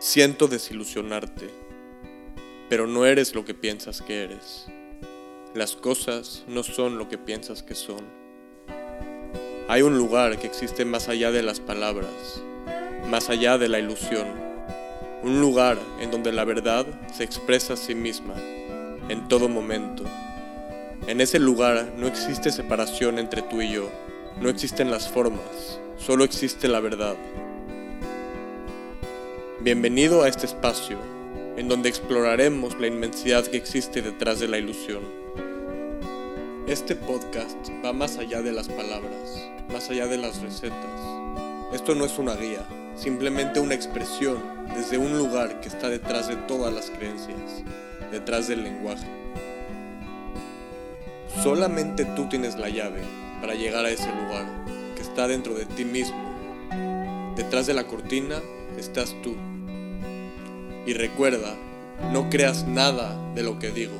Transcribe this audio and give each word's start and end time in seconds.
Siento 0.00 0.48
desilusionarte, 0.48 1.50
pero 2.70 2.86
no 2.86 3.04
eres 3.04 3.34
lo 3.34 3.44
que 3.44 3.52
piensas 3.52 4.00
que 4.00 4.24
eres. 4.24 4.64
Las 5.54 5.76
cosas 5.76 6.42
no 6.48 6.62
son 6.62 6.96
lo 6.96 7.10
que 7.10 7.18
piensas 7.18 7.62
que 7.62 7.74
son. 7.74 8.06
Hay 9.68 9.82
un 9.82 9.98
lugar 9.98 10.38
que 10.38 10.46
existe 10.46 10.86
más 10.86 11.10
allá 11.10 11.30
de 11.32 11.42
las 11.42 11.60
palabras, 11.60 12.40
más 13.10 13.28
allá 13.28 13.58
de 13.58 13.68
la 13.68 13.78
ilusión. 13.78 14.26
Un 15.22 15.42
lugar 15.42 15.76
en 16.00 16.10
donde 16.10 16.32
la 16.32 16.46
verdad 16.46 16.86
se 17.12 17.24
expresa 17.24 17.74
a 17.74 17.76
sí 17.76 17.94
misma, 17.94 18.36
en 19.10 19.28
todo 19.28 19.50
momento. 19.50 20.04
En 21.08 21.20
ese 21.20 21.38
lugar 21.38 21.92
no 21.98 22.06
existe 22.06 22.50
separación 22.50 23.18
entre 23.18 23.42
tú 23.42 23.60
y 23.60 23.72
yo, 23.72 23.90
no 24.40 24.48
existen 24.48 24.90
las 24.90 25.10
formas, 25.10 25.78
solo 25.98 26.24
existe 26.24 26.68
la 26.68 26.80
verdad. 26.80 27.16
Bienvenido 29.62 30.22
a 30.22 30.28
este 30.28 30.46
espacio, 30.46 30.96
en 31.58 31.68
donde 31.68 31.90
exploraremos 31.90 32.80
la 32.80 32.86
inmensidad 32.86 33.44
que 33.44 33.58
existe 33.58 34.00
detrás 34.00 34.40
de 34.40 34.48
la 34.48 34.56
ilusión. 34.56 35.02
Este 36.66 36.96
podcast 36.96 37.68
va 37.84 37.92
más 37.92 38.16
allá 38.16 38.40
de 38.40 38.52
las 38.52 38.70
palabras, 38.70 39.50
más 39.70 39.90
allá 39.90 40.06
de 40.06 40.16
las 40.16 40.40
recetas. 40.40 41.02
Esto 41.74 41.94
no 41.94 42.06
es 42.06 42.18
una 42.18 42.36
guía, 42.36 42.66
simplemente 42.96 43.60
una 43.60 43.74
expresión 43.74 44.38
desde 44.74 44.96
un 44.96 45.18
lugar 45.18 45.60
que 45.60 45.68
está 45.68 45.90
detrás 45.90 46.28
de 46.28 46.36
todas 46.36 46.72
las 46.72 46.88
creencias, 46.88 47.62
detrás 48.10 48.48
del 48.48 48.64
lenguaje. 48.64 49.06
Solamente 51.42 52.06
tú 52.06 52.30
tienes 52.30 52.56
la 52.56 52.70
llave 52.70 53.02
para 53.42 53.52
llegar 53.52 53.84
a 53.84 53.90
ese 53.90 54.08
lugar 54.08 54.46
que 54.96 55.02
está 55.02 55.28
dentro 55.28 55.52
de 55.52 55.66
ti 55.66 55.84
mismo. 55.84 56.16
Detrás 57.36 57.66
de 57.66 57.74
la 57.74 57.86
cortina 57.86 58.40
estás 58.78 59.14
tú. 59.22 59.49
Y 60.90 60.92
recuerda, 60.92 61.54
no 62.12 62.28
creas 62.30 62.66
nada 62.66 63.32
de 63.36 63.44
lo 63.44 63.60
que 63.60 63.70
digo. 63.70 63.94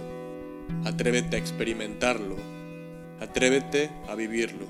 Atrévete 0.85 1.37
a 1.37 1.39
experimentarlo. 1.39 2.35
Atrévete 3.21 3.91
a 4.09 4.17
vivirlo. 4.17 4.67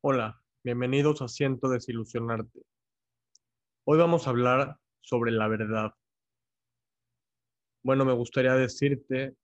Hola, 0.00 0.40
bienvenidos 0.62 1.22
a 1.22 1.26
Siento 1.26 1.68
Desilusionarte. 1.68 2.60
Hoy 3.84 3.98
vamos 3.98 4.28
a 4.28 4.30
hablar 4.30 4.76
sobre 5.00 5.32
la 5.32 5.48
verdad. 5.48 5.92
Bueno, 7.82 8.04
me 8.04 8.12
gustaría 8.12 8.54
decirte 8.54 9.34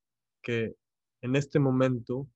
que 0.45 0.77
en 1.23 1.35
este 1.35 1.59
momento, 1.59 2.29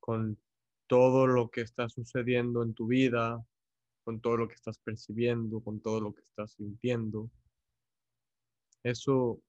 con 0.00 0.38
todo 0.86 1.26
lo 1.26 1.48
que 1.48 1.62
está 1.62 1.88
sucediendo 1.88 2.62
en 2.62 2.74
tu 2.74 2.88
vida, 2.88 3.42
con 4.04 4.20
todo 4.20 4.36
lo 4.36 4.48
que 4.48 4.54
estás 4.54 4.78
percibiendo, 4.78 5.60
con 5.60 5.80
todo 5.80 6.00
lo 6.00 6.12
que 6.12 6.22
estás 6.22 6.52
sintiendo. 6.52 7.30
Eso, 8.82 9.40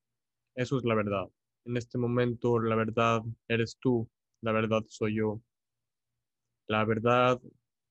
eso 0.55 0.77
es 0.77 0.83
la 0.83 0.95
verdad. 0.95 1.29
En 1.65 1.77
este 1.77 1.97
momento 1.97 2.59
la 2.59 2.75
verdad 2.75 3.23
eres 3.47 3.77
tú, 3.79 4.07
la 4.41 4.51
verdad 4.51 4.83
soy 4.87 5.15
yo. 5.15 5.41
La 6.67 6.85
verdad 6.85 7.41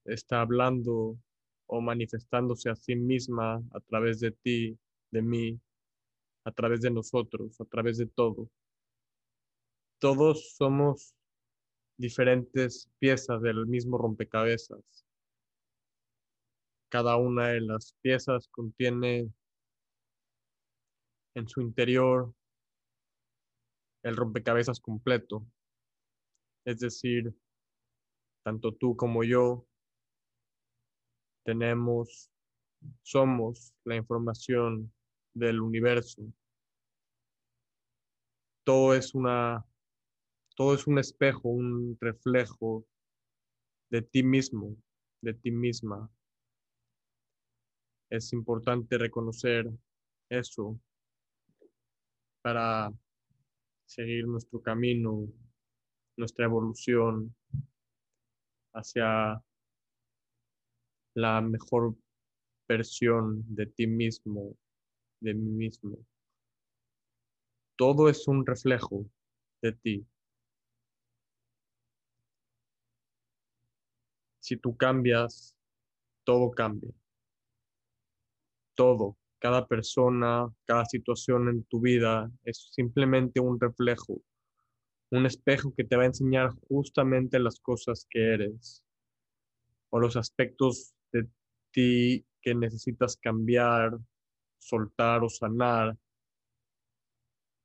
está 0.05 0.41
hablando 0.41 1.19
o 1.67 1.81
manifestándose 1.81 2.71
a 2.71 2.77
sí 2.77 2.95
misma 2.97 3.63
a 3.73 3.81
través 3.81 4.21
de 4.21 4.33
ti, 4.33 4.79
de 5.11 5.23
mí, 5.23 5.61
a 6.45 6.53
través 6.53 6.81
de 6.81 6.91
nosotros, 6.91 7.61
a 7.61 7.65
través 7.65 7.99
de 7.99 8.07
todo. 8.07 8.49
Todos 9.99 10.55
somos 10.57 11.15
diferentes 11.97 12.89
piezas 12.99 13.41
del 13.43 13.67
mismo 13.67 13.97
rompecabezas 13.97 15.02
cada 16.93 17.17
una 17.17 17.49
de 17.49 17.63
las 17.63 17.97
piezas 18.03 18.49
contiene 18.49 19.33
en 21.35 21.49
su 21.49 21.63
interior 21.63 22.35
el 24.03 24.15
rompecabezas 24.15 24.79
completo. 24.79 25.47
Es 26.67 26.81
decir, 26.81 27.35
tanto 28.45 28.75
tú 28.75 28.95
como 28.95 29.25
yo 29.25 29.67
tenemos, 31.47 32.31
somos 33.01 33.73
la 33.85 33.97
información 33.97 34.93
del 35.33 35.63
universo. 35.63 36.23
Todo 38.65 38.95
es 38.95 39.15
una, 39.15 39.65
todo 40.57 40.75
es 40.75 40.87
un 40.87 40.99
espejo, 40.99 41.49
un 41.49 41.97
reflejo 42.03 42.85
de 43.89 44.03
ti 44.03 44.23
mismo, 44.23 44.77
de 45.23 45.33
ti 45.33 45.51
misma, 45.51 46.11
es 48.13 48.35
importante 48.35 48.99
reconocer 48.99 49.71
eso 50.29 50.79
para 52.43 52.93
seguir 53.87 54.27
nuestro 54.27 54.61
camino, 54.61 55.27
nuestra 56.19 56.45
evolución 56.45 57.35
hacia 58.75 59.43
la 61.15 61.41
mejor 61.41 61.97
versión 62.69 63.43
de 63.55 63.65
ti 63.65 63.87
mismo, 63.87 64.59
de 65.21 65.33
mí 65.33 65.51
mismo. 65.51 65.97
Todo 67.77 68.11
es 68.11 68.29
un 68.29 68.45
reflejo 68.45 69.07
de 69.63 69.73
ti. 69.73 70.07
Si 74.39 74.59
tú 74.59 74.77
cambias, 74.77 75.57
todo 76.25 76.51
cambia 76.51 76.93
todo, 78.75 79.17
cada 79.39 79.67
persona, 79.67 80.49
cada 80.65 80.85
situación 80.85 81.49
en 81.49 81.65
tu 81.65 81.81
vida 81.81 82.31
es 82.45 82.71
simplemente 82.73 83.41
un 83.41 83.59
reflejo, 83.59 84.23
un 85.11 85.27
espejo 85.27 85.75
que 85.77 85.85
te 85.85 85.97
va 85.97 86.05
a 86.05 86.07
enseñar 86.07 86.51
justamente 86.69 87.39
las 87.39 87.59
cosas 87.61 88.07
que 88.09 88.35
eres 88.35 88.85
o 89.91 89.99
los 89.99 90.17
aspectos 90.17 90.95
de 91.13 91.29
ti 91.71 92.25
que 92.41 92.55
necesitas 92.55 93.17
cambiar, 93.17 93.99
soltar 94.59 95.23
o 95.23 95.29
sanar 95.29 95.97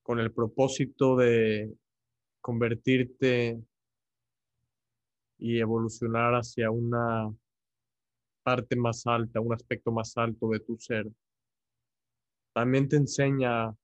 con 0.03 0.19
el 0.19 0.31
propósito 0.31 1.15
de 1.15 1.73
convertirte 2.41 3.61
y 5.37 5.59
evolucionar 5.59 6.33
hacia 6.33 6.71
una 6.71 7.31
parte 8.47 8.77
más 8.77 9.05
alta, 9.05 9.41
un 9.41 9.53
aspecto 9.53 9.91
más 9.91 10.15
alto 10.15 10.47
de 10.47 10.61
tu 10.61 10.77
ser. 10.77 11.05
También 12.53 12.87
te 12.87 12.95
enseña 12.95 13.75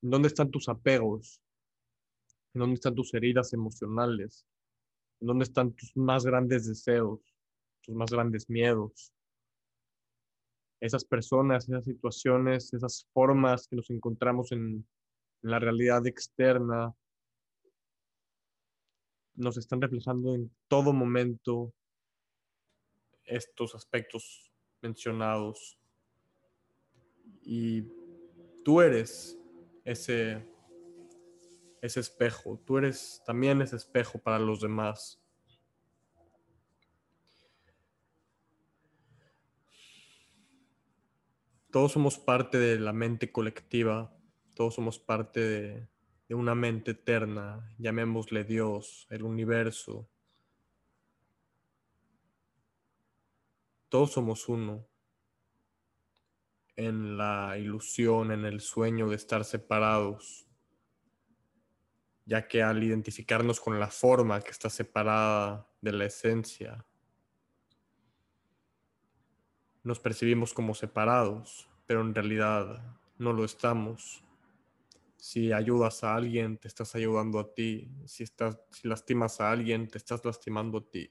dónde 0.00 0.28
están 0.28 0.50
tus 0.50 0.70
apegos, 0.70 1.38
dónde 2.54 2.76
están 2.76 2.94
tus 2.94 3.12
heridas 3.12 3.52
emocionales, 3.52 4.46
dónde 5.20 5.44
están 5.44 5.74
tus 5.74 5.94
más 5.98 6.24
grandes 6.24 6.66
deseos, 6.66 7.20
tus 7.82 7.94
más 7.94 8.10
grandes 8.10 8.48
miedos. 8.48 9.12
Esas 10.80 11.04
personas, 11.04 11.68
esas 11.68 11.84
situaciones, 11.84 12.72
esas 12.72 13.06
formas 13.12 13.68
que 13.68 13.76
nos 13.76 13.90
encontramos 13.90 14.50
en, 14.52 14.88
en 15.42 15.50
la 15.50 15.58
realidad 15.58 16.06
externa, 16.06 16.94
nos 19.34 19.58
están 19.58 19.82
reflejando 19.82 20.34
en 20.34 20.50
todo 20.68 20.94
momento 20.94 21.74
estos 23.30 23.74
aspectos 23.74 24.52
mencionados. 24.82 25.78
Y 27.42 27.82
tú 28.64 28.80
eres 28.80 29.38
ese, 29.84 30.46
ese 31.80 32.00
espejo, 32.00 32.60
tú 32.66 32.78
eres 32.78 33.22
también 33.24 33.62
ese 33.62 33.76
espejo 33.76 34.18
para 34.18 34.38
los 34.38 34.60
demás. 34.60 35.16
Todos 41.70 41.92
somos 41.92 42.18
parte 42.18 42.58
de 42.58 42.80
la 42.80 42.92
mente 42.92 43.30
colectiva, 43.30 44.12
todos 44.56 44.74
somos 44.74 44.98
parte 44.98 45.40
de, 45.40 45.88
de 46.28 46.34
una 46.34 46.56
mente 46.56 46.90
eterna, 46.90 47.72
llamémosle 47.78 48.42
Dios, 48.42 49.06
el 49.08 49.22
universo, 49.22 50.09
Todos 53.90 54.12
somos 54.12 54.48
uno 54.48 54.86
en 56.76 57.18
la 57.18 57.58
ilusión, 57.58 58.30
en 58.30 58.44
el 58.44 58.60
sueño 58.60 59.08
de 59.08 59.16
estar 59.16 59.44
separados, 59.44 60.46
ya 62.24 62.46
que 62.46 62.62
al 62.62 62.84
identificarnos 62.84 63.60
con 63.60 63.80
la 63.80 63.88
forma 63.88 64.40
que 64.42 64.52
está 64.52 64.70
separada 64.70 65.68
de 65.80 65.90
la 65.90 66.04
esencia, 66.04 66.86
nos 69.82 69.98
percibimos 69.98 70.54
como 70.54 70.72
separados, 70.72 71.68
pero 71.84 72.00
en 72.02 72.14
realidad 72.14 72.96
no 73.18 73.32
lo 73.32 73.44
estamos. 73.44 74.22
Si 75.16 75.52
ayudas 75.52 76.04
a 76.04 76.14
alguien, 76.14 76.58
te 76.58 76.68
estás 76.68 76.94
ayudando 76.94 77.40
a 77.40 77.52
ti. 77.52 77.90
Si, 78.06 78.22
estás, 78.22 78.56
si 78.70 78.86
lastimas 78.86 79.40
a 79.40 79.50
alguien, 79.50 79.88
te 79.88 79.98
estás 79.98 80.24
lastimando 80.24 80.78
a 80.78 80.88
ti 80.88 81.10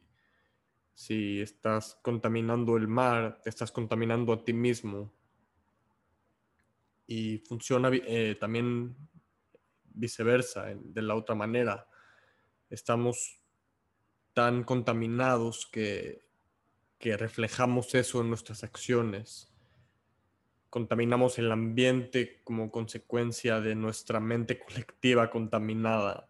Si 1.00 1.40
estás 1.40 1.98
contaminando 2.02 2.76
el 2.76 2.90
mar, 2.90 3.40
te 3.42 3.50
estás 3.50 3.72
contaminando 3.72 4.34
a 4.34 4.44
ti 4.44 4.52
mismo. 4.52 5.14
Y 7.08 7.38
funciona 7.38 7.90
eh, 7.94 8.36
también 8.38 8.98
viceversa, 9.86 10.66
de 10.76 11.02
la 11.02 11.16
otra 11.16 11.36
manera. 11.36 11.88
Estamos 12.70 13.40
tan 14.34 14.66
contaminados 14.66 15.68
que, 15.68 16.26
que 16.98 17.16
reflejamos 17.16 17.96
eso 17.96 18.20
en 18.20 18.28
nuestras 18.28 18.66
acciones. 18.66 19.54
Contaminamos 20.70 21.40
el 21.40 21.50
ambiente 21.50 22.42
como 22.44 22.70
consecuencia 22.72 23.62
de 23.62 23.74
nuestra 23.74 24.20
mente 24.20 24.60
colectiva 24.60 25.30
contaminada. 25.30 26.30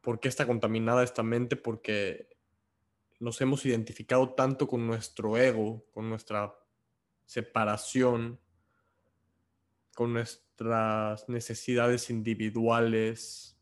¿Por 0.00 0.18
qué 0.18 0.28
está 0.28 0.46
contaminada 0.46 1.04
esta 1.04 1.22
mente? 1.22 1.56
Porque 1.56 2.34
nos 3.18 3.40
hemos 3.40 3.64
identificado 3.64 4.34
tanto 4.34 4.68
con 4.68 4.86
nuestro 4.86 5.36
ego, 5.36 5.86
con 5.92 6.08
nuestra 6.08 6.54
separación, 7.24 8.40
con 9.94 10.12
nuestras 10.12 11.28
necesidades 11.28 12.10
individuales, 12.10 13.58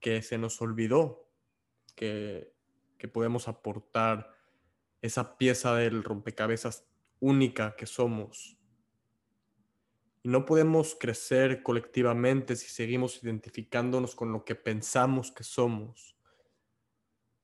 que 0.00 0.20
se 0.20 0.36
nos 0.36 0.60
olvidó 0.60 1.30
que, 1.94 2.54
que 2.98 3.08
podemos 3.08 3.48
aportar 3.48 4.34
esa 5.00 5.38
pieza 5.38 5.74
del 5.76 6.04
rompecabezas 6.04 6.86
única 7.20 7.76
que 7.76 7.86
somos. 7.86 8.58
Y 10.22 10.28
no 10.28 10.44
podemos 10.44 10.94
crecer 10.94 11.62
colectivamente 11.62 12.54
si 12.56 12.68
seguimos 12.68 13.22
identificándonos 13.22 14.14
con 14.14 14.32
lo 14.32 14.44
que 14.44 14.54
pensamos 14.54 15.32
que 15.32 15.44
somos. 15.44 16.16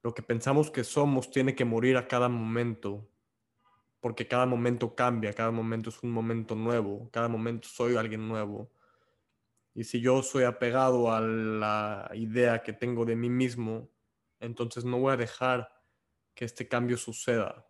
Lo 0.08 0.14
que 0.14 0.22
pensamos 0.22 0.70
que 0.70 0.84
somos 0.84 1.30
tiene 1.30 1.54
que 1.54 1.66
morir 1.66 1.98
a 1.98 2.08
cada 2.08 2.30
momento, 2.30 3.06
porque 4.00 4.26
cada 4.26 4.46
momento 4.46 4.94
cambia, 4.94 5.34
cada 5.34 5.50
momento 5.50 5.90
es 5.90 6.02
un 6.02 6.12
momento 6.12 6.54
nuevo, 6.54 7.10
cada 7.12 7.28
momento 7.28 7.68
soy 7.68 7.94
alguien 7.94 8.26
nuevo. 8.26 8.72
Y 9.74 9.84
si 9.84 10.00
yo 10.00 10.22
soy 10.22 10.44
apegado 10.44 11.12
a 11.12 11.20
la 11.20 12.10
idea 12.14 12.62
que 12.62 12.72
tengo 12.72 13.04
de 13.04 13.16
mí 13.16 13.28
mismo, 13.28 13.90
entonces 14.40 14.82
no 14.86 14.98
voy 14.98 15.12
a 15.12 15.18
dejar 15.18 15.70
que 16.34 16.46
este 16.46 16.66
cambio 16.66 16.96
suceda. 16.96 17.68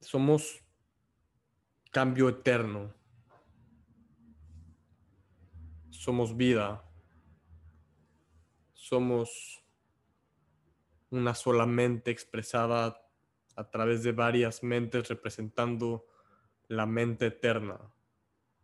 Somos 0.00 0.62
cambio 1.90 2.28
eterno. 2.28 2.92
Somos 5.88 6.36
vida. 6.36 6.83
Somos 8.84 9.64
una 11.08 11.34
sola 11.34 11.64
mente 11.64 12.10
expresada 12.10 13.00
a 13.56 13.70
través 13.70 14.02
de 14.02 14.12
varias 14.12 14.62
mentes 14.62 15.08
representando 15.08 16.06
la 16.68 16.84
mente 16.84 17.28
eterna 17.28 17.80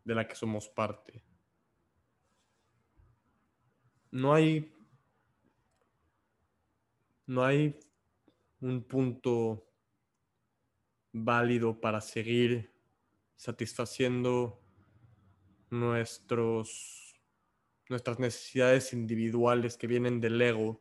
de 0.05 0.14
la 0.14 0.28
que 0.28 0.34
somos 0.34 0.69
parte. 0.69 1.22
No 4.11 4.34
hay 4.34 4.70
no 7.26 7.43
hay 7.43 7.81
un 8.61 8.82
punto 8.82 9.64
válido 11.12 11.81
para 11.81 12.02
seguir 12.02 12.70
satisfaciendo 13.37 14.61
nuestros, 15.70 17.00
nuestras 17.90 18.19
necesidades 18.19 18.92
individuales 18.92 19.76
que 19.76 19.87
vienen 19.87 20.20
del 20.20 20.40
ego. 20.40 20.81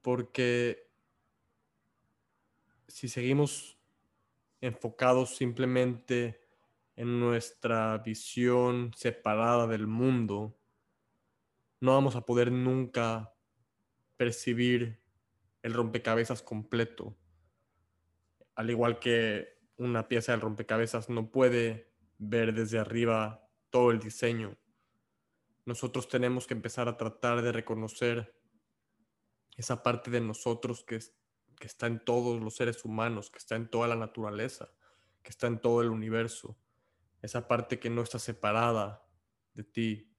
Porque 0.00 0.88
si 2.88 3.08
seguimos 3.08 3.78
enfocados 4.60 5.36
simplemente 5.36 6.40
en 6.96 7.20
nuestra 7.20 7.98
visión 7.98 8.92
separada 8.96 9.66
del 9.66 9.86
mundo, 9.86 10.56
no 11.80 11.92
vamos 11.92 12.16
a 12.16 12.24
poder 12.24 12.52
nunca 12.52 13.34
percibir 14.16 15.00
el 15.62 15.74
rompecabezas 15.74 16.42
completo 16.42 17.16
al 18.54 18.70
igual 18.70 18.98
que 18.98 19.58
una 19.76 20.08
pieza 20.08 20.32
del 20.32 20.40
rompecabezas 20.40 21.08
no 21.08 21.30
puede 21.30 21.91
ver 22.28 22.54
desde 22.54 22.78
arriba 22.78 23.48
todo 23.70 23.90
el 23.90 23.98
diseño. 23.98 24.56
Nosotros 25.64 26.08
tenemos 26.08 26.46
que 26.46 26.54
empezar 26.54 26.88
a 26.88 26.96
tratar 26.96 27.42
de 27.42 27.52
reconocer 27.52 28.38
esa 29.56 29.82
parte 29.82 30.10
de 30.10 30.20
nosotros 30.20 30.84
que, 30.84 30.98
que 31.58 31.66
está 31.66 31.86
en 31.86 32.04
todos 32.04 32.40
los 32.40 32.56
seres 32.56 32.84
humanos, 32.84 33.30
que 33.30 33.38
está 33.38 33.56
en 33.56 33.68
toda 33.68 33.88
la 33.88 33.96
naturaleza, 33.96 34.70
que 35.22 35.30
está 35.30 35.46
en 35.46 35.60
todo 35.60 35.82
el 35.82 35.90
universo. 35.90 36.58
Esa 37.20 37.46
parte 37.46 37.78
que 37.78 37.90
no 37.90 38.02
está 38.02 38.18
separada 38.18 39.06
de 39.54 39.64
ti. 39.64 40.16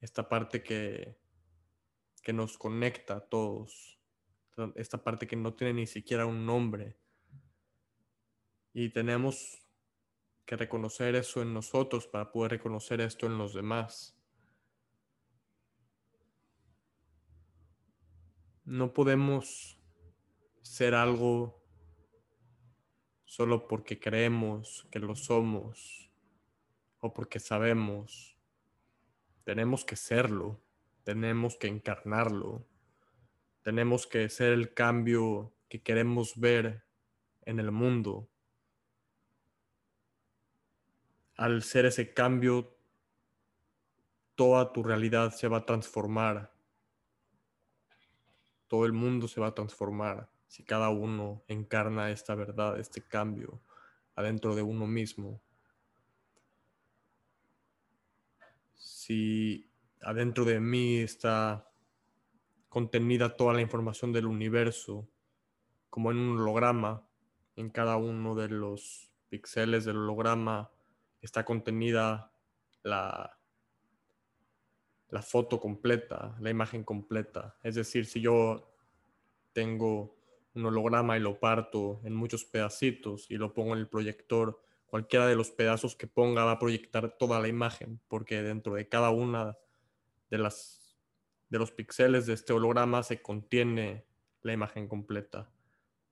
Esta 0.00 0.28
parte 0.28 0.62
que, 0.62 1.18
que 2.22 2.32
nos 2.32 2.56
conecta 2.56 3.16
a 3.16 3.20
todos 3.20 3.94
esta 4.76 5.02
parte 5.02 5.26
que 5.26 5.36
no 5.36 5.54
tiene 5.54 5.74
ni 5.74 5.86
siquiera 5.86 6.26
un 6.26 6.46
nombre. 6.46 6.96
Y 8.72 8.90
tenemos 8.90 9.63
que 10.44 10.56
reconocer 10.56 11.14
eso 11.14 11.42
en 11.42 11.54
nosotros 11.54 12.06
para 12.06 12.30
poder 12.30 12.52
reconocer 12.52 13.00
esto 13.00 13.26
en 13.26 13.38
los 13.38 13.54
demás. 13.54 14.16
No 18.64 18.92
podemos 18.92 19.78
ser 20.62 20.94
algo 20.94 21.62
solo 23.24 23.68
porque 23.68 23.98
creemos 23.98 24.86
que 24.90 24.98
lo 24.98 25.14
somos 25.16 26.10
o 27.00 27.12
porque 27.12 27.40
sabemos. 27.40 28.38
Tenemos 29.44 29.84
que 29.84 29.96
serlo, 29.96 30.62
tenemos 31.02 31.56
que 31.56 31.66
encarnarlo. 31.66 32.66
Tenemos 33.62 34.06
que 34.06 34.28
ser 34.28 34.52
el 34.52 34.72
cambio 34.72 35.54
que 35.68 35.82
queremos 35.82 36.38
ver 36.38 36.86
en 37.42 37.60
el 37.60 37.72
mundo. 37.72 38.30
Al 41.36 41.62
ser 41.62 41.86
ese 41.86 42.14
cambio, 42.14 42.76
toda 44.34 44.72
tu 44.72 44.82
realidad 44.82 45.32
se 45.32 45.48
va 45.48 45.58
a 45.58 45.66
transformar. 45.66 46.52
Todo 48.68 48.86
el 48.86 48.92
mundo 48.92 49.28
se 49.28 49.40
va 49.40 49.48
a 49.48 49.54
transformar 49.54 50.28
si 50.54 50.62
cada 50.62 50.88
uno 50.88 51.42
encarna 51.48 52.12
esta 52.12 52.36
verdad, 52.36 52.78
este 52.78 53.02
cambio 53.02 53.60
adentro 54.14 54.54
de 54.54 54.62
uno 54.62 54.86
mismo. 54.86 55.42
Si 58.74 59.68
adentro 60.00 60.44
de 60.44 60.60
mí 60.60 60.98
está 60.98 61.68
contenida 62.68 63.34
toda 63.34 63.52
la 63.52 63.62
información 63.62 64.12
del 64.12 64.26
universo, 64.26 65.08
como 65.90 66.12
en 66.12 66.18
un 66.18 66.38
holograma. 66.38 67.04
En 67.56 67.70
cada 67.70 67.96
uno 67.96 68.36
de 68.36 68.48
los 68.48 69.10
píxeles 69.28 69.84
del 69.84 69.96
holograma 69.96 70.70
está 71.24 71.44
contenida 71.44 72.32
la, 72.82 73.38
la 75.08 75.22
foto 75.22 75.60
completa, 75.60 76.36
la 76.40 76.50
imagen 76.50 76.84
completa. 76.84 77.56
Es 77.62 77.74
decir, 77.74 78.06
si 78.06 78.20
yo 78.20 78.74
tengo 79.52 80.16
un 80.54 80.66
holograma 80.66 81.16
y 81.16 81.20
lo 81.20 81.38
parto 81.40 82.00
en 82.04 82.14
muchos 82.14 82.44
pedacitos 82.44 83.30
y 83.30 83.36
lo 83.36 83.52
pongo 83.54 83.74
en 83.74 83.80
el 83.80 83.88
proyector, 83.88 84.60
cualquiera 84.86 85.26
de 85.26 85.36
los 85.36 85.50
pedazos 85.50 85.96
que 85.96 86.06
ponga 86.06 86.44
va 86.44 86.52
a 86.52 86.58
proyectar 86.58 87.16
toda 87.18 87.40
la 87.40 87.48
imagen, 87.48 88.00
porque 88.08 88.42
dentro 88.42 88.74
de 88.74 88.88
cada 88.88 89.10
una 89.10 89.56
de 90.30 90.38
las 90.38 90.96
de 91.48 91.58
los 91.58 91.70
píxeles 91.70 92.26
de 92.26 92.34
este 92.34 92.52
holograma 92.52 93.04
se 93.04 93.22
contiene 93.22 94.04
la 94.42 94.52
imagen 94.52 94.88
completa, 94.88 95.50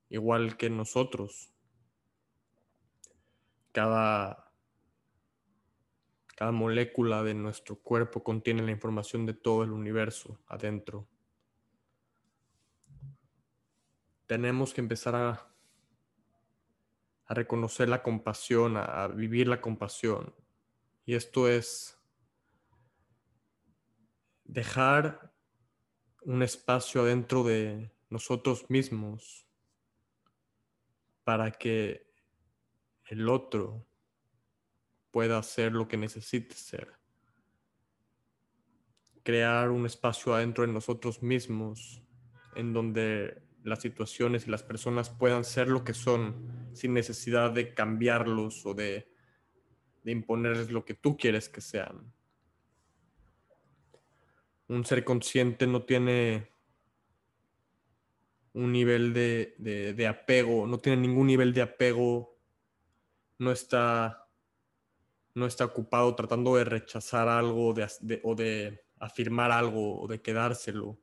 igual 0.09 0.57
que 0.57 0.71
nosotros. 0.71 1.53
Cada, 3.73 4.52
cada 6.37 6.53
molécula 6.53 7.23
de 7.23 7.35
nuestro 7.35 7.77
cuerpo 7.77 8.23
contiene 8.23 8.63
la 8.63 8.71
información 8.71 9.27
de 9.27 9.35
todo 9.35 9.63
el 9.65 9.73
universo 9.73 10.39
adentro. 10.47 11.07
Tenemos 14.27 14.73
que 14.73 14.81
empezar 14.81 15.15
a, 15.15 15.49
a 17.27 17.35
reconocer 17.35 17.89
la 17.89 18.03
compasión, 18.03 18.77
a 18.77 19.07
vivir 19.09 19.47
la 19.47 19.61
compasión. 19.61 20.35
Y 21.05 21.15
esto 21.15 21.49
es 21.49 21.99
dejar 24.45 25.33
un 26.23 26.43
espacio 26.43 27.03
adentro 27.03 27.43
de 27.43 27.91
nosotros 28.09 28.69
mismos 28.71 29.47
para 31.25 31.51
que 31.51 32.11
el 33.07 33.29
otro 33.29 33.87
pueda 35.13 35.41
ser 35.43 35.73
lo 35.73 35.87
que 35.87 35.97
necesite 35.97 36.57
ser. 36.57 36.89
crear 39.23 39.71
un 39.71 39.87
espacio 39.87 40.35
adentro 40.35 40.67
de 40.67 40.73
nosotros 40.73 41.23
mismos 41.23 42.03
en 42.57 42.73
donde 42.73 43.41
las 43.65 43.81
situaciones 43.81 44.47
y 44.47 44.51
las 44.51 44.63
personas 44.63 45.11
puedan 45.11 45.45
ser 45.45 45.69
lo 45.69 45.85
que 45.85 45.95
son 45.95 46.71
sin 46.73 46.95
necesidad 46.95 47.51
de 47.53 47.75
cambiarlos 47.75 48.67
o 48.67 48.75
de, 48.75 49.09
imponerles 50.05 50.71
lo 50.71 50.85
que 50.85 50.95
tú 50.95 51.17
quieres 51.17 51.49
que 51.49 51.61
sean. 51.61 52.13
Un 54.69 54.85
ser 54.85 55.05
consciente 55.05 55.67
no 55.67 55.83
tiene 55.83 56.49
un 58.55 58.73
nivel 58.73 59.13
de, 59.13 60.07
apego, 60.09 60.67
no 60.67 60.79
tiene 60.79 61.03
ningún 61.03 61.29
nivel 61.29 61.53
de 61.53 61.63
apego, 61.63 62.37
no 63.39 63.53
está, 63.53 64.22
no 65.35 65.47
está 65.47 65.65
ocupado 65.65 66.15
tratando 66.15 66.57
de 66.57 66.65
rechazar 66.65 67.29
algo 67.29 67.69
o 67.69 68.35
de 68.35 68.85
afirmar 68.99 69.51
algo 69.51 70.01
o 70.01 70.07
de 70.07 70.21
quedárselo 70.21 70.99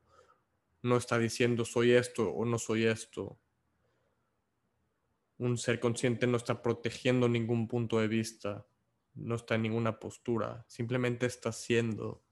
no 0.82 0.96
está 0.96 1.18
diciendo 1.18 1.64
soy 1.64 1.92
esto 1.92 2.30
o 2.30 2.44
no 2.44 2.58
soy 2.58 2.86
esto. 2.86 3.38
Un 5.38 5.56
ser 5.58 5.80
consciente 5.80 6.26
no 6.26 6.36
está 6.36 6.62
protegiendo 6.62 7.28
ningún 7.28 7.66
punto 7.66 7.98
de 7.98 8.08
vista, 8.08 8.66
no 9.14 9.36
está 9.36 9.54
en 9.54 9.62
ninguna 9.62 9.98
postura, 9.98 10.64
simplemente 10.68 11.26
está 11.26 11.50
siendo, 11.52 12.22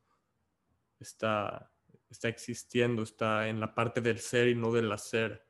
está, 1.01 1.73
está 2.11 2.29
existiendo, 2.29 3.03
está 3.03 3.49
en 3.49 3.61
la 3.61 3.75
parte 3.75 4.01
del 4.01 4.19
ser 4.19 4.49
y 4.49 4.55
no 4.55 4.73
del 4.73 4.93
hacer, 4.93 5.45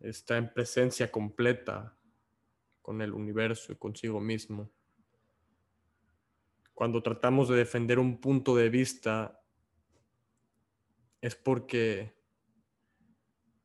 está 0.00 0.38
en 0.38 0.52
presencia 0.52 1.10
completa 1.10 1.96
con 2.80 3.02
el 3.02 3.12
universo 3.12 3.72
y 3.72 3.76
consigo 3.76 4.20
mismo. 4.20 4.70
Cuando 6.74 7.02
tratamos 7.02 7.48
de 7.48 7.56
defender 7.56 7.98
un 7.98 8.20
punto 8.20 8.56
de 8.56 8.68
vista, 8.68 9.40
es 11.20 11.36
porque 11.36 12.12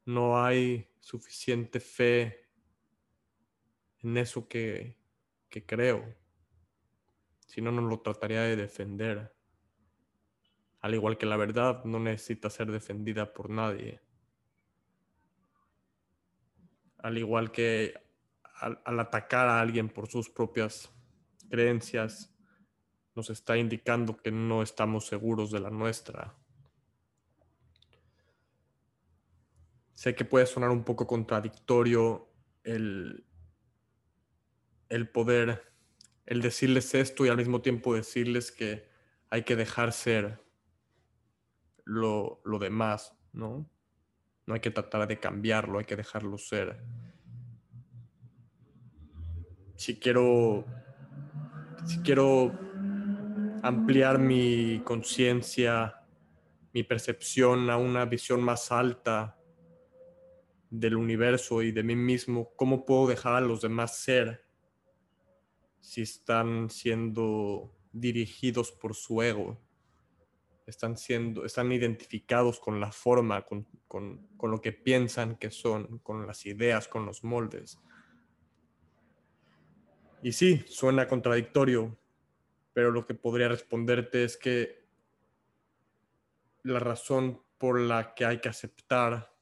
no 0.05 0.41
hay 0.41 0.87
suficiente 0.99 1.79
fe 1.79 2.49
en 3.99 4.17
eso 4.17 4.47
que, 4.47 4.97
creo. 5.65 6.15
Si 7.47 7.61
no, 7.61 7.71
no 7.71 7.81
lo 7.81 7.99
trataría 7.99 8.43
de 8.43 8.55
defender. 8.55 9.35
Al 10.81 10.93
igual 10.93 11.17
que 11.17 11.25
la 11.25 11.35
verdad 11.35 11.83
no 11.83 11.99
necesita 11.99 12.49
ser 12.49 12.71
defendida 12.71 13.33
por 13.33 13.49
nadie. 13.49 13.99
Al 16.99 17.17
igual 17.17 17.51
que 17.51 17.93
al, 18.61 18.81
al, 18.85 18.99
atacar 18.99 19.47
a 19.47 19.59
alguien 19.59 19.89
por 19.89 20.07
sus 20.07 20.29
propias 20.29 20.89
creencias, 21.49 22.28
nos 23.19 23.29
está 23.29 23.57
indicando 23.57 24.15
que 24.15 24.31
no 24.31 24.63
estamos 24.63 25.05
seguros 25.05 25.51
de 25.51 25.59
la 25.59 25.69
nuestra. 25.69 26.33
Sé 29.93 30.15
que 30.15 30.23
puede 30.23 30.45
sonar 30.45 30.69
un 30.69 30.85
poco 30.85 31.05
contradictorio 31.05 32.29
el, 32.63 33.25
el 34.87 35.09
poder, 35.09 35.73
el 36.25 36.41
decirles 36.41 36.95
esto 36.95 37.25
y 37.25 37.29
al 37.29 37.35
mismo 37.35 37.61
tiempo 37.61 37.93
decirles 37.93 38.53
que 38.53 38.87
hay 39.29 39.43
que 39.43 39.57
dejar 39.57 39.91
ser 39.91 40.41
lo, 41.83 42.39
lo 42.45 42.57
demás, 42.57 43.13
¿no? 43.33 43.69
No 44.45 44.53
hay 44.53 44.61
que 44.61 44.71
tratar 44.71 45.09
de 45.09 45.19
cambiarlo, 45.19 45.79
hay 45.79 45.85
que 45.85 45.97
dejarlo 45.97 46.37
ser. 46.37 46.81
Si 49.75 49.99
quiero, 49.99 50.65
si 51.85 51.99
quiero 51.99 52.68
ampliar 53.63 54.19
mi 54.19 54.81
conciencia, 54.83 55.95
mi 56.73 56.83
percepción 56.83 57.69
a 57.69 57.77
una 57.77 58.05
visión 58.05 58.41
más 58.41 58.71
alta, 58.71 59.39
del 60.69 60.95
universo 60.95 61.61
y 61.63 61.71
de 61.71 61.83
mí 61.83 61.95
mismo, 61.95 62.53
¿cómo 62.55 62.85
puedo 62.85 63.07
dejar 63.07 63.35
a 63.35 63.41
los 63.41 63.61
demás 63.61 63.97
ser 63.97 64.45
si 65.79 66.03
están 66.03 66.69
siendo 66.69 67.75
dirigidos 67.91 68.71
por 68.71 68.93
su 68.93 69.21
ego? 69.21 69.59
Están 70.67 70.97
siendo, 70.97 71.45
están 71.45 71.71
identificados 71.71 72.59
con 72.59 72.79
la 72.79 72.91
forma, 72.91 73.43
con, 73.43 73.65
con 73.87 74.51
lo 74.51 74.61
que 74.61 74.71
piensan 74.71 75.37
que 75.37 75.49
son, 75.49 75.97
con 75.99 76.27
las 76.27 76.45
ideas, 76.45 76.87
con 76.87 77.07
los 77.07 77.23
moldes. 77.23 77.79
Y 80.21 80.33
sí, 80.33 80.63
suena 80.67 81.07
contradictorio, 81.07 81.97
pero 82.73 82.91
lo 82.91 83.05
que 83.05 83.13
podría 83.13 83.47
responderte 83.47 84.23
es 84.23 84.37
que 84.37 84.87
la 86.63 86.79
razón 86.79 87.43
por 87.57 87.79
la 87.79 88.13
que 88.13 88.25
hay 88.25 88.39
que 88.39 88.49
aceptar 88.49 89.35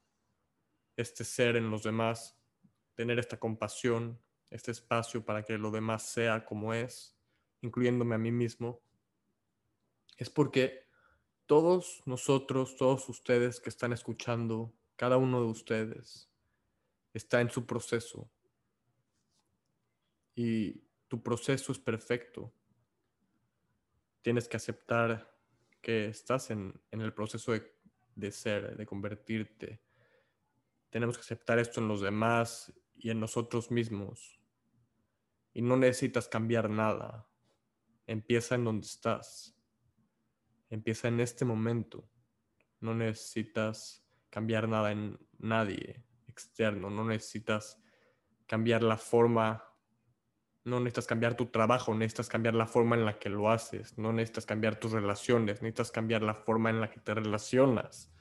este 0.95 1.23
ser 1.23 1.55
en 1.55 1.69
los 1.69 1.83
demás, 1.83 2.37
tener 2.95 3.19
esta 3.19 3.39
compasión, 3.39 4.19
este 4.49 4.71
espacio 4.71 5.23
para 5.23 5.43
que 5.43 5.57
lo 5.57 5.71
demás 5.71 6.03
sea 6.03 6.45
como 6.45 6.73
es, 6.73 7.15
incluyéndome 7.61 8.15
a 8.15 8.19
mí 8.19 8.31
mismo, 8.31 8.81
es 10.17 10.29
porque 10.29 10.87
todos 11.45 12.01
nosotros, 12.05 12.75
todos 12.75 13.07
ustedes 13.07 13.59
que 13.59 13.69
están 13.69 13.93
escuchando, 13.93 14.73
cada 14.95 15.17
uno 15.17 15.41
de 15.41 15.47
ustedes 15.47 16.29
está 17.13 17.41
en 17.41 17.49
su 17.49 17.65
proceso. 17.65 18.29
Y 20.35 20.83
tu 21.07 21.21
proceso 21.23 21.71
es 21.71 21.79
perfecto. 21.79 22.53
Tienes 24.27 24.49
que 24.49 24.57
aceptar 24.57 25.33
que 25.81 26.07
estás 26.07 26.51
en, 26.51 26.81
el 26.91 27.13
proceso 27.13 27.53
de, 27.53 27.73
de 28.13 28.29
ser, 28.29 28.75
de 28.75 28.85
convertirte, 28.85 29.81
tenemos 30.89 31.15
que 31.17 31.21
aceptar 31.21 31.59
esto 31.59 31.79
en 31.79 31.87
los 31.87 32.01
demás 32.01 32.73
y 32.93 33.09
en 33.09 33.21
nosotros 33.21 33.71
mismos. 33.71 34.37
Y 35.53 35.61
no 35.61 35.77
necesitas 35.77 36.27
cambiar 36.27 36.69
nada. 36.69 37.29
Empieza 38.05 38.55
en 38.55 38.65
donde 38.65 38.85
estás. 38.85 39.57
Empieza 40.69 41.07
en 41.07 41.21
este 41.21 41.45
momento. 41.45 42.11
No 42.81 42.93
necesitas 42.95 44.05
cambiar 44.29 44.67
nada 44.67 44.91
en 44.91 45.17
nadie 45.37 46.03
externo. 46.27 46.89
No 46.89 47.05
necesitas 47.05 47.81
cambiar 48.45 48.83
la 48.83 48.97
forma. 48.97 49.63
No 50.67 50.79
necesitas 50.79 51.07
cambiar 51.07 51.35
tu 51.35 51.47
trabajo. 51.47 51.95
Necesitas 51.95 52.29
cambiar 52.29 52.53
la 52.53 52.67
forma 52.67 52.95
en 52.95 53.05
la 53.05 53.17
que 53.17 53.29
lo 53.29 53.49
haces. 53.49 53.97
No 53.97 54.13
necesitas 54.13 54.45
cambiar 54.45 54.75
tus 54.75 54.91
relaciones. 54.91 55.61
Necesitas 55.61 55.91
cambiar 55.91 56.21
la 56.21 56.35
forma 56.35 56.69
en 56.69 56.81
la 56.81 56.89
que 56.89 56.99
te 56.99 57.13
relacionas 57.13 58.11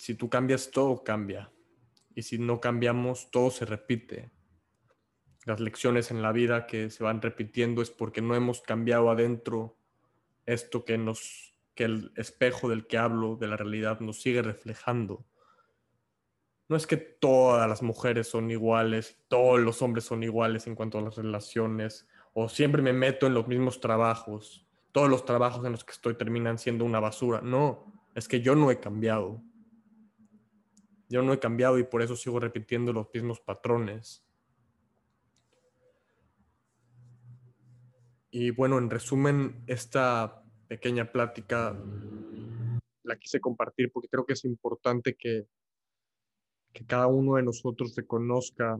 si 0.00 0.14
tú 0.14 0.30
cambias, 0.30 0.70
todo 0.70 1.04
cambia. 1.04 1.52
Y 2.14 2.22
si 2.22 2.38
no 2.38 2.58
cambiamos, 2.58 3.30
todo 3.30 3.50
se 3.50 3.66
repite. 3.66 4.30
Las 5.44 5.60
lecciones 5.60 6.10
en 6.10 6.22
la 6.22 6.32
vida 6.32 6.66
que 6.66 6.88
se 6.88 7.04
van 7.04 7.20
repitiendo 7.20 7.82
es 7.82 7.90
porque 7.90 8.22
no 8.22 8.34
hemos 8.34 8.62
cambiado 8.62 9.10
adentro 9.10 9.76
esto 10.46 10.84
que 10.84 10.96
nos 10.96 11.54
que 11.74 11.84
el 11.84 12.12
espejo 12.16 12.68
del 12.68 12.86
que 12.86 12.98
hablo 12.98 13.36
de 13.36 13.46
la 13.46 13.56
realidad 13.56 14.00
nos 14.00 14.20
sigue 14.20 14.42
reflejando. 14.42 15.24
No 16.70 16.76
es 16.76 16.86
que 16.86 16.96
todas 16.96 17.68
las 17.68 17.82
mujeres 17.82 18.28
son 18.28 18.50
iguales, 18.50 19.18
todos 19.28 19.60
los 19.60 19.82
hombres 19.82 20.04
son 20.04 20.22
iguales 20.22 20.66
en 20.66 20.74
cuanto 20.74 20.96
a 20.96 21.02
las 21.02 21.16
relaciones, 21.16 22.08
o 22.32 22.48
siempre 22.48 22.80
me 22.80 22.94
meto 22.94 23.26
en 23.26 23.34
los 23.34 23.46
mismos 23.46 23.80
trabajos, 23.80 24.66
todos 24.92 25.10
los 25.10 25.26
trabajos 25.26 25.66
en 25.66 25.72
los 25.72 25.84
que 25.84 25.92
estoy 25.92 26.14
terminan 26.14 26.56
siendo 26.56 26.86
una 26.86 27.00
basura. 27.00 27.42
No, 27.42 27.92
es 28.14 28.26
que 28.26 28.40
yo 28.40 28.54
no 28.54 28.70
he 28.70 28.80
cambiado 28.80 29.42
yo 31.10 31.22
no 31.22 31.32
he 31.32 31.40
cambiado 31.40 31.76
y 31.78 31.82
por 31.82 32.02
eso 32.02 32.14
sigo 32.14 32.38
repitiendo 32.38 32.92
los 32.92 33.08
mismos 33.12 33.40
patrones. 33.40 34.24
Y 38.30 38.52
bueno, 38.52 38.78
en 38.78 38.88
resumen, 38.88 39.64
esta 39.66 40.44
pequeña 40.68 41.10
plática 41.10 41.76
la 43.02 43.16
quise 43.18 43.40
compartir 43.40 43.90
porque 43.90 44.08
creo 44.08 44.24
que 44.24 44.34
es 44.34 44.44
importante 44.44 45.16
que, 45.16 45.48
que 46.72 46.84
cada 46.84 47.06
uno 47.06 47.36
de 47.36 47.42
nosotros 47.42 47.94
reconozca 47.96 48.78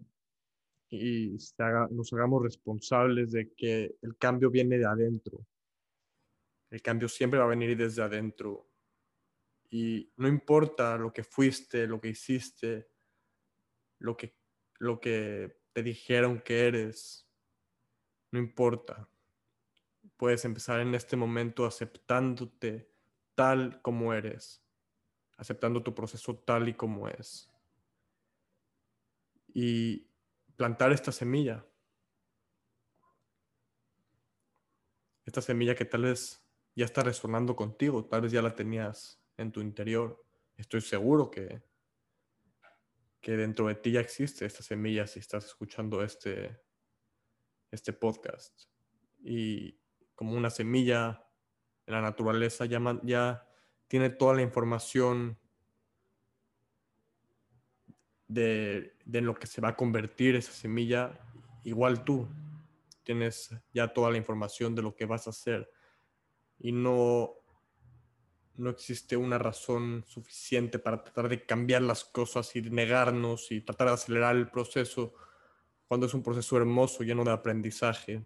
y 0.88 1.36
nos 1.90 2.12
hagamos 2.12 2.42
responsables 2.42 3.32
de 3.32 3.52
que 3.52 3.94
el 4.02 4.16
cambio 4.16 4.50
viene 4.50 4.78
de 4.78 4.86
adentro. 4.86 5.38
El 6.70 6.82
cambio 6.82 7.08
siempre 7.08 7.38
va 7.38 7.46
a 7.46 7.48
venir 7.48 7.76
desde 7.76 8.02
adentro 8.02 8.70
y 9.70 10.12
no 10.16 10.26
importa 10.26 10.96
lo 10.98 11.12
que 11.12 11.22
fuiste, 11.22 11.86
lo 11.86 12.00
que 12.00 12.08
hiciste, 12.08 12.88
lo 13.98 14.16
que, 14.16 14.34
lo 14.78 15.00
que 15.00 15.60
te 15.72 15.82
dijeron 15.82 16.40
que 16.40 16.66
eres, 16.66 17.28
no 18.32 18.38
importa. 18.40 19.08
Puedes 20.16 20.44
empezar 20.44 20.80
en 20.80 20.94
este 20.94 21.16
momento 21.16 21.64
aceptándote 21.64 22.90
tal 23.34 23.80
como 23.80 24.12
eres, 24.12 24.62
aceptando 25.36 25.82
tu 25.82 25.94
proceso 25.94 26.36
tal 26.36 26.68
y 26.68 26.74
como 26.74 27.08
es. 27.08 27.49
Y 29.54 30.06
plantar 30.56 30.92
esta 30.92 31.12
semilla. 31.12 31.64
esta 35.30 35.42
semilla 35.42 35.76
que 35.76 35.84
tal 35.84 36.02
vez 36.02 36.44
ya 36.74 36.84
está 36.84 37.02
resonando 37.02 37.54
contigo, 37.54 38.04
tal 38.04 38.22
vez 38.22 38.32
ya 38.32 38.42
la 38.42 38.54
tenías 38.54 39.22
en 39.36 39.52
tu 39.52 39.60
interior. 39.60 40.24
Estoy 40.56 40.80
seguro 40.80 41.30
que, 41.30 41.62
que 43.20 43.36
dentro 43.36 43.68
de 43.68 43.76
ti 43.76 43.92
ya 43.92 44.00
existe 44.00 44.44
esta 44.44 44.62
semilla 44.62 45.06
si 45.06 45.20
estás 45.20 45.46
escuchando 45.46 46.02
este, 46.02 46.60
este 47.70 47.92
podcast. 47.92 48.64
Y 49.22 49.78
como 50.14 50.34
una 50.34 50.50
semilla 50.50 51.24
en 51.86 51.94
la 51.94 52.00
naturaleza 52.00 52.66
ya, 52.66 52.80
ya 53.04 53.48
tiene 53.86 54.10
toda 54.10 54.34
la 54.34 54.42
información 54.42 55.38
de, 58.32 58.94
de 59.04 59.20
lo 59.20 59.34
que 59.34 59.46
se 59.46 59.60
va 59.60 59.70
a 59.70 59.76
convertir 59.76 60.36
esa 60.36 60.52
semilla, 60.52 61.18
igual 61.64 62.04
tú 62.04 62.28
tienes 63.02 63.54
ya 63.74 63.88
toda 63.88 64.10
la 64.10 64.18
información 64.18 64.74
de 64.74 64.82
lo 64.82 64.94
que 64.94 65.04
vas 65.04 65.26
a 65.26 65.30
hacer 65.30 65.70
y 66.60 66.72
no, 66.72 67.34
no 68.56 68.70
existe 68.70 69.16
una 69.16 69.38
razón 69.38 70.04
suficiente 70.06 70.78
para 70.78 71.02
tratar 71.02 71.28
de 71.28 71.44
cambiar 71.44 71.82
las 71.82 72.04
cosas 72.04 72.54
y 72.54 72.62
negarnos 72.62 73.50
y 73.50 73.62
tratar 73.62 73.88
de 73.88 73.94
acelerar 73.94 74.36
el 74.36 74.50
proceso 74.50 75.14
cuando 75.88 76.06
es 76.06 76.14
un 76.14 76.22
proceso 76.22 76.56
hermoso, 76.56 77.02
lleno 77.02 77.24
de 77.24 77.32
aprendizaje, 77.32 78.24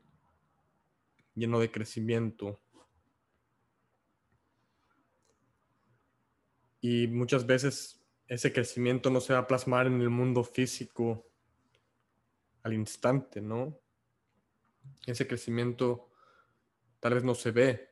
lleno 1.34 1.61
de 1.61 1.70
crecimiento. 1.70 2.61
Y 6.82 7.06
muchas 7.06 7.46
veces 7.46 8.03
ese 8.26 8.52
crecimiento 8.52 9.11
no 9.11 9.21
se 9.21 9.33
va 9.33 9.40
a 9.40 9.47
plasmar 9.47 9.87
en 9.87 10.00
el 10.00 10.11
mundo 10.11 10.45
físico 10.45 11.26
al 12.62 12.73
instante, 12.73 13.40
¿no? 13.40 13.78
Ese 15.07 15.26
crecimiento 15.26 16.11
tal 17.00 17.14
vez 17.14 17.25
no 17.25 17.35
se 17.35 17.50
ve, 17.50 17.90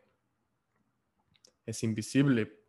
es 1.67 1.83
invisible, 1.83 2.61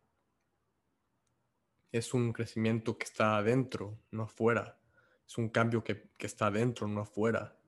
es 1.90 2.12
un 2.12 2.32
crecimiento 2.32 2.98
que 2.98 3.04
está 3.04 3.38
adentro, 3.38 3.98
no 4.10 4.24
afuera, 4.24 4.78
es 5.26 5.38
un 5.38 5.48
cambio 5.48 5.82
que, 5.82 6.10
está 6.18 6.46
adentro, 6.46 6.86
no 6.86 7.02
afuera. 7.02 7.58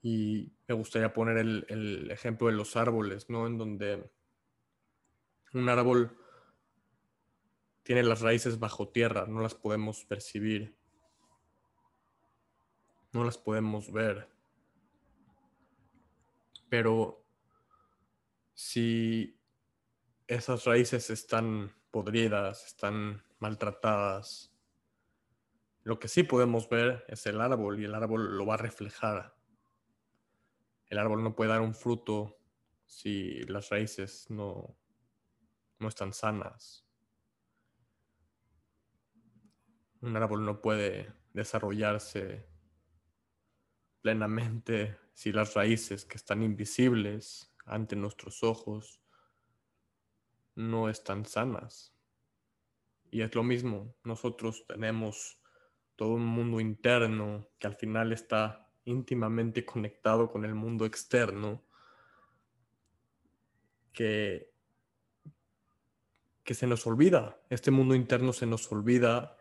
Y 0.00 0.52
me 0.66 0.74
gustaría 0.74 1.12
poner 1.12 1.38
el, 1.38 1.66
el 1.68 2.10
ejemplo 2.10 2.48
de 2.48 2.54
los 2.54 2.76
árboles, 2.76 3.28
¿no? 3.28 3.46
En 3.46 3.58
donde 3.58 4.10
un 5.52 5.68
árbol 5.68 6.16
tiene 7.82 8.02
las 8.02 8.20
raíces 8.20 8.58
bajo 8.58 8.88
tierra, 8.88 9.26
no 9.26 9.40
las 9.40 9.54
podemos 9.54 10.04
percibir, 10.04 10.76
no 13.12 13.24
las 13.24 13.38
podemos 13.38 13.92
ver. 13.92 14.28
Pero 16.68 17.24
si 18.54 19.38
esas 20.26 20.64
raíces 20.64 21.10
están 21.10 21.74
podridas, 21.90 22.66
están 22.66 23.22
maltratadas, 23.38 24.52
lo 25.84 25.98
que 25.98 26.08
sí 26.08 26.22
podemos 26.22 26.68
ver 26.68 27.04
es 27.08 27.26
el 27.26 27.40
árbol 27.40 27.80
y 27.80 27.84
el 27.84 27.94
árbol 27.94 28.36
lo 28.36 28.46
va 28.46 28.54
a 28.54 28.58
reflejar. 28.58 29.34
El 30.86 30.98
árbol 30.98 31.24
no 31.24 31.34
puede 31.34 31.50
dar 31.50 31.60
un 31.60 31.74
fruto 31.74 32.38
si 32.86 33.42
las 33.44 33.70
raíces 33.70 34.30
no, 34.30 34.76
no 35.78 35.88
están 35.88 36.12
sanas. 36.12 36.86
Un 40.02 40.16
árbol 40.16 40.44
no 40.44 40.60
puede 40.60 41.12
desarrollarse 41.32 42.44
plenamente 44.00 44.98
si 45.14 45.32
las 45.32 45.54
raíces 45.54 46.04
que 46.04 46.16
están 46.16 46.42
invisibles 46.42 47.54
ante 47.64 47.94
nuestros 47.94 48.42
ojos 48.42 49.00
no 50.56 50.88
están 50.88 51.24
sanas. 51.24 51.94
Y 53.12 53.22
es 53.22 53.32
lo 53.34 53.44
mismo, 53.44 53.94
nosotros 54.02 54.64
tenemos 54.66 55.40
todo 55.94 56.14
un 56.14 56.26
mundo 56.26 56.58
interno 56.58 57.46
que 57.60 57.68
al 57.68 57.76
final 57.76 58.12
está 58.12 58.72
íntimamente 58.84 59.64
conectado 59.64 60.32
con 60.32 60.44
el 60.44 60.54
mundo 60.54 60.84
externo, 60.84 61.62
que, 63.92 64.52
que 66.42 66.54
se 66.54 66.66
nos 66.66 66.86
olvida, 66.88 67.40
este 67.50 67.70
mundo 67.70 67.94
interno 67.94 68.32
se 68.32 68.46
nos 68.46 68.70
olvida 68.72 69.36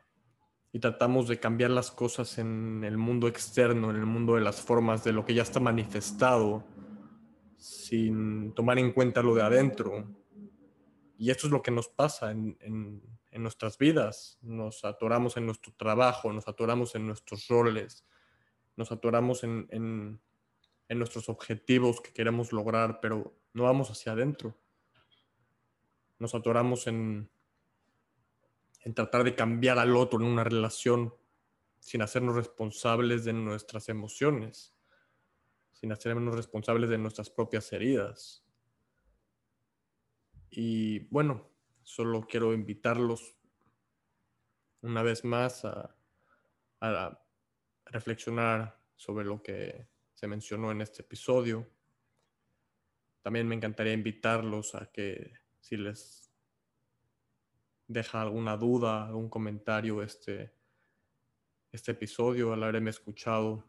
y 0.73 0.79
tratamos 0.79 1.27
de 1.27 1.39
cambiar 1.39 1.71
las 1.71 1.91
cosas 1.91 2.37
en 2.37 2.83
el 2.83 2.97
mundo 2.97 3.27
externo, 3.27 3.89
en 3.89 3.97
el 3.97 4.05
mundo 4.05 4.35
de 4.35 4.41
las 4.41 4.61
formas, 4.61 5.03
de 5.03 5.11
lo 5.11 5.25
que 5.25 5.33
ya 5.33 5.43
está 5.43 5.59
manifestado, 5.59 6.63
sin 7.57 8.53
tomar 8.53 8.79
en 8.79 8.93
cuenta 8.93 9.21
lo 9.21 9.35
de 9.35 9.41
adentro. 9.41 10.07
Y 11.17 11.29
esto 11.29 11.47
es 11.47 11.51
lo 11.51 11.61
que 11.61 11.71
nos 11.71 11.89
pasa 11.89 12.31
en, 12.31 12.57
en, 12.61 13.43
nuestras 13.43 13.77
vidas. 13.77 14.37
Nos 14.41 14.85
atoramos 14.85 15.35
en 15.35 15.45
nuestro 15.45 15.73
trabajo, 15.73 16.31
nos 16.31 16.47
atoramos 16.47 16.95
en 16.95 17.07
nuestros 17.07 17.47
roles, 17.47 18.05
nos 18.75 18.91
atoramos 18.91 19.43
en, 19.43 19.67
en 19.71 20.97
nuestros 20.97 21.27
objetivos 21.29 22.01
que 22.01 22.13
queremos 22.13 22.51
lograr, 22.53 22.99
pero 23.01 23.33
no 23.53 23.63
vamos 23.63 23.89
hacia 23.89 24.13
adentro. 24.13 24.57
Nos 26.17 26.35
atoramos 26.35 26.87
en, 26.87 27.29
en 28.83 28.93
tratar 28.93 29.23
de 29.23 29.35
cambiar 29.35 29.79
al 29.79 29.95
otro 29.95 30.19
en 30.19 30.25
una 30.25 30.43
relación 30.43 31.13
sin 31.79 32.01
hacernos 32.01 32.35
responsables 32.35 33.25
de 33.25 33.33
nuestras 33.33 33.89
emociones, 33.89 34.73
sin 35.71 35.91
hacernos 35.91 36.35
responsables 36.35 36.89
de 36.89 36.97
nuestras 36.97 37.29
propias 37.29 37.71
heridas. 37.73 38.45
Y 40.49 40.99
bueno, 41.09 41.49
solo 41.83 42.27
quiero 42.27 42.53
invitarlos 42.53 43.35
una 44.81 45.03
vez 45.03 45.23
más 45.23 45.65
a, 45.65 45.95
reflexionar 47.85 48.79
sobre 48.95 49.25
lo 49.25 49.43
que 49.43 49.87
se 50.13 50.27
mencionó 50.27 50.71
en 50.71 50.81
este 50.81 51.01
episodio. 51.01 51.69
También 53.21 53.47
me 53.47 53.55
encantaría 53.55 53.93
invitarlos 53.93 54.73
a 54.75 54.89
que 54.91 55.33
si 55.59 55.77
les 55.77 56.30
deja 57.91 58.21
alguna 58.21 58.57
duda, 58.57 59.05
algún 59.07 59.29
comentario 59.29 60.01
este, 60.01 60.53
este 61.71 61.91
episodio 61.91 62.53
al 62.53 62.63
haberme 62.63 62.89
escuchado. 62.89 63.65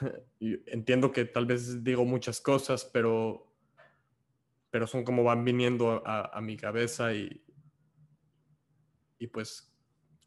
entiendo 0.40 1.12
que 1.12 1.24
tal 1.24 1.46
vez 1.46 1.84
digo 1.84 2.04
muchas 2.04 2.40
cosas, 2.40 2.84
pero, 2.84 3.52
pero 4.70 4.86
son 4.86 5.04
como 5.04 5.22
van 5.22 5.44
viniendo 5.44 6.02
a, 6.04 6.40
mi 6.40 6.56
cabeza 6.56 7.14
y, 7.14 7.44
y 9.18 9.26
pues 9.28 9.72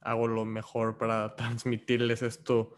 hago 0.02 0.28
lo 0.28 0.46
mejor 0.46 0.98
para 0.98 1.36
transmitirles 1.36 2.22
esto 2.22 2.78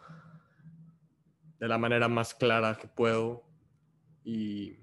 de 1.60 1.68
la 1.68 1.78
manera 1.78 2.08
más 2.08 2.34
clara 2.34 2.78
que 2.78 2.88
puedo 2.88 3.44
y 4.24 4.80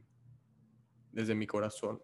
desde 1.10 1.34
mi 1.34 1.46
corazón. 1.46 2.02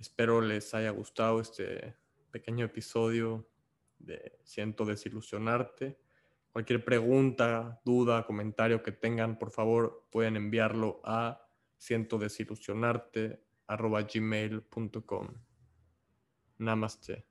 Espero 0.00 0.40
les 0.40 0.72
haya 0.72 0.90
gustado 0.90 1.40
este 1.40 1.94
pequeño 2.30 2.64
episodio 2.64 3.46
de 3.98 4.38
Siento 4.42 4.86
desilusionarte. 4.86 5.98
Cualquier 6.52 6.82
pregunta, 6.82 7.82
duda, 7.84 8.24
comentario 8.24 8.82
que 8.82 8.92
tengan, 8.92 9.38
por 9.38 9.50
favor, 9.50 10.06
pueden 10.10 10.36
enviarlo 10.36 11.02
a 11.04 11.46
siento 11.76 12.18
desilusionarte. 12.18 13.44
Namaste. 16.56 17.29